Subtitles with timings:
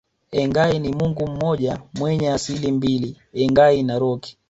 [0.31, 4.25] Engai ni Mungu mmoja mwenye asili mbili Engai Narok